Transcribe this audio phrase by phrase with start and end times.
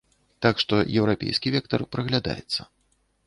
[0.43, 2.61] Так што еўрапейскі вектар праглядаецца.